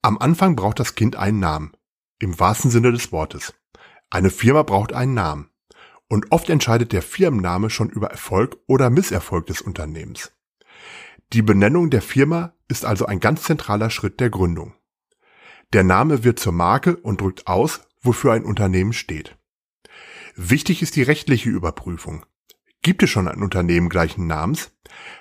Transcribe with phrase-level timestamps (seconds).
[0.00, 1.72] Am Anfang braucht das Kind einen Namen.
[2.20, 3.54] Im wahrsten Sinne des Wortes.
[4.10, 5.50] Eine Firma braucht einen Namen.
[6.08, 10.32] Und oft entscheidet der Firmenname schon über Erfolg oder Misserfolg des Unternehmens.
[11.32, 14.74] Die Benennung der Firma ist also ein ganz zentraler Schritt der Gründung.
[15.72, 19.36] Der Name wird zur Marke und drückt aus, wofür ein Unternehmen steht.
[20.36, 22.24] Wichtig ist die rechtliche Überprüfung.
[22.82, 24.70] Gibt es schon ein Unternehmen gleichen Namens?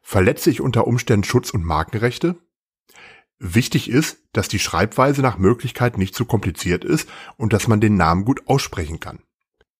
[0.00, 2.36] Verletze ich unter Umständen Schutz- und Markenrechte?
[3.44, 7.96] Wichtig ist, dass die Schreibweise nach Möglichkeit nicht zu kompliziert ist und dass man den
[7.96, 9.18] Namen gut aussprechen kann.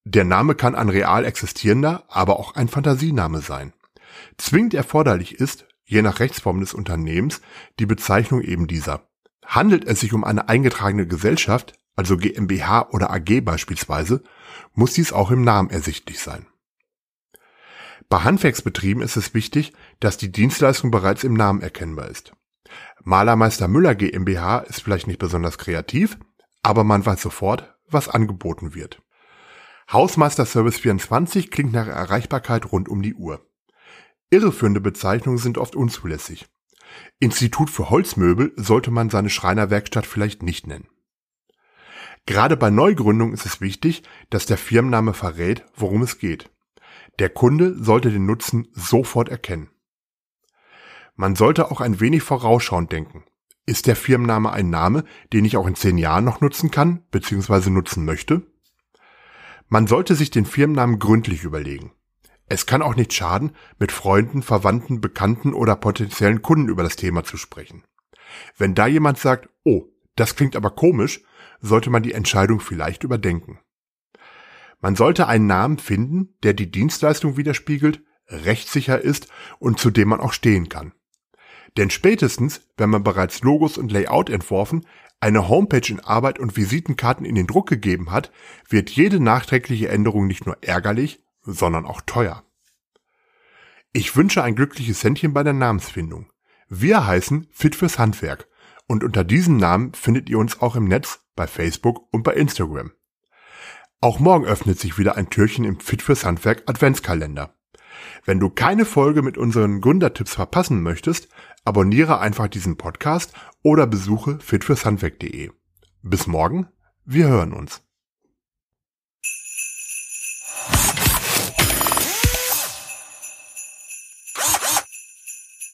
[0.03, 3.73] Der Name kann ein real existierender, aber auch ein Fantasiename sein.
[4.37, 7.41] Zwingend erforderlich ist, je nach Rechtsform des Unternehmens,
[7.79, 9.07] die Bezeichnung eben dieser.
[9.47, 14.25] Handelt es sich um eine eingetragene Gesellschaft, also GmbH oder AG beispielsweise,
[14.75, 16.47] muss dies auch im Namen ersichtlich sein.
[18.09, 22.33] Bei Handwerksbetrieben ist es wichtig, dass die Dienstleistung bereits im Namen erkennbar ist.
[23.05, 26.19] Malermeister Müller GmbH ist vielleicht nicht besonders kreativ,
[26.63, 29.03] aber man weiß sofort, was angeboten wird.
[29.91, 33.45] Hausmeister Service 24 klingt nach Erreichbarkeit rund um die Uhr.
[34.31, 36.47] Irreführende Bezeichnungen sind oft unzulässig.
[37.19, 40.89] Institut für Holzmöbel sollte man seine Schreinerwerkstatt vielleicht nicht nennen.
[42.27, 46.51] Gerade bei Neugründungen ist es wichtig, dass der Firmenname verrät, worum es geht.
[47.19, 49.71] Der Kunde sollte den Nutzen sofort erkennen.
[51.15, 53.25] Man sollte auch ein wenig vorausschauend denken.
[53.65, 57.71] Ist der Firmenname ein Name, den ich auch in zehn Jahren noch nutzen kann bzw.
[57.71, 58.43] nutzen möchte?
[59.69, 61.93] Man sollte sich den Firmennamen gründlich überlegen.
[62.47, 67.25] Es kann auch nicht schaden, mit Freunden, Verwandten, Bekannten oder potenziellen Kunden über das Thema
[67.25, 67.85] zu sprechen.
[68.59, 69.85] Wenn da jemand sagt, oh,
[70.17, 71.23] das klingt aber komisch,
[71.61, 73.61] sollte man die Entscheidung vielleicht überdenken.
[74.81, 80.21] Man sollte einen Namen finden, der die Dienstleistung widerspiegelt, rechtssicher ist und zu dem man
[80.21, 80.93] auch stehen kann.
[81.77, 84.87] Denn spätestens, wenn man bereits Logos und Layout entworfen,
[85.21, 88.33] eine Homepage in Arbeit und Visitenkarten in den Druck gegeben hat,
[88.69, 92.43] wird jede nachträgliche Änderung nicht nur ärgerlich, sondern auch teuer.
[93.93, 96.27] Ich wünsche ein glückliches Händchen bei der Namensfindung.
[96.69, 98.49] Wir heißen Fit fürs Handwerk
[98.87, 102.93] und unter diesem Namen findet ihr uns auch im Netz bei Facebook und bei Instagram.
[104.01, 107.55] Auch morgen öffnet sich wieder ein Türchen im Fit fürs Handwerk Adventskalender.
[108.25, 111.29] Wenn du keine Folge mit unseren Gründertipps verpassen möchtest,
[111.65, 113.33] abonniere einfach diesen Podcast
[113.63, 115.51] oder besuche fitfürshandwerk.de.
[116.03, 116.69] Bis morgen,
[117.05, 117.83] wir hören uns.